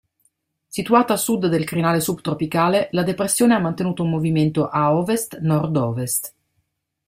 [0.67, 6.33] Situata a sud del crinale subtropicale, la depressione ha mantenuto un movimento a ovest-nord-ovest.